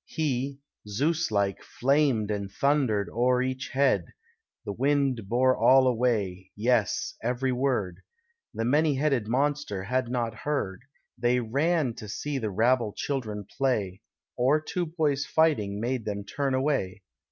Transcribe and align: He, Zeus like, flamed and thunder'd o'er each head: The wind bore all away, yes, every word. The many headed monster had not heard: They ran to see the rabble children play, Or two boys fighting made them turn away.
He, 0.07 0.57
Zeus 0.87 1.29
like, 1.29 1.61
flamed 1.61 2.31
and 2.31 2.51
thunder'd 2.51 3.07
o'er 3.09 3.43
each 3.43 3.69
head: 3.69 4.05
The 4.65 4.73
wind 4.73 5.21
bore 5.29 5.55
all 5.55 5.85
away, 5.85 6.49
yes, 6.55 7.13
every 7.21 7.51
word. 7.51 7.99
The 8.51 8.65
many 8.65 8.95
headed 8.95 9.27
monster 9.27 9.83
had 9.83 10.09
not 10.09 10.33
heard: 10.33 10.81
They 11.19 11.39
ran 11.39 11.93
to 11.97 12.09
see 12.09 12.39
the 12.39 12.49
rabble 12.49 12.93
children 12.93 13.45
play, 13.45 14.01
Or 14.35 14.59
two 14.59 14.87
boys 14.87 15.27
fighting 15.27 15.79
made 15.79 16.05
them 16.05 16.25
turn 16.25 16.55
away. 16.55 17.03